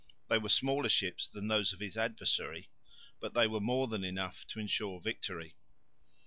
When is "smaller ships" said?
0.49-1.27